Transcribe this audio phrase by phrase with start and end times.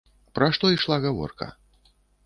[0.39, 1.53] Пра што ішла гаворка?